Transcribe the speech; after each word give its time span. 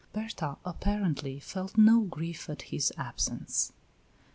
Berta 0.13 0.57
apparently 0.65 1.39
felt 1.39 1.77
no 1.77 1.99
grief 2.01 2.49
at 2.49 2.63
his 2.63 2.91
absence. 2.97 3.71